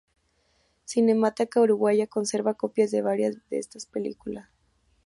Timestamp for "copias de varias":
2.55-3.35